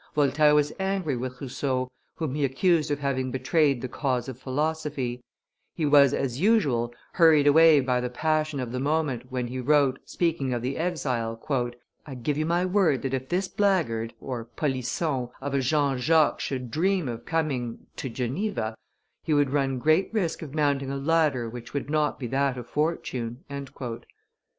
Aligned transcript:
Voltaire 0.15 0.55
was 0.55 0.73
angry 0.79 1.15
with 1.15 1.39
Rousseau, 1.39 1.87
whom 2.15 2.33
he 2.33 2.43
accused 2.43 2.89
of 2.89 2.97
having 2.97 3.29
betrayed 3.29 3.81
the 3.81 3.87
cause 3.87 4.27
of 4.27 4.39
philosophy; 4.39 5.21
he 5.75 5.85
was, 5.85 6.11
as 6.11 6.39
usual, 6.41 6.91
hurried 7.13 7.45
away 7.45 7.79
by 7.81 8.01
the 8.01 8.09
passion 8.09 8.59
of 8.59 8.71
the 8.71 8.79
moment, 8.79 9.31
when 9.31 9.45
he 9.45 9.59
wrote, 9.59 9.99
speaking 10.03 10.55
of 10.55 10.63
the 10.63 10.75
exile, 10.75 11.39
"I 12.03 12.15
give 12.15 12.35
you 12.35 12.47
my 12.47 12.65
word 12.65 13.03
that 13.03 13.13
if 13.13 13.29
this 13.29 13.47
blackguard 13.47 14.15
(polisson) 14.55 15.29
of 15.39 15.53
a 15.53 15.59
Jean 15.59 15.99
Jacques 15.99 16.39
should 16.39 16.71
dream 16.71 17.07
of 17.07 17.23
coming 17.25 17.85
(to 17.97 18.09
Geneva), 18.09 18.73
he 19.21 19.35
would 19.35 19.51
run 19.51 19.77
great 19.77 20.11
risk 20.11 20.41
of 20.41 20.55
mounting 20.55 20.89
a 20.89 20.97
ladder 20.97 21.47
which 21.47 21.75
would 21.75 21.91
not 21.91 22.17
be 22.17 22.25
that 22.25 22.57
of 22.57 22.65
Fortune." 22.65 23.43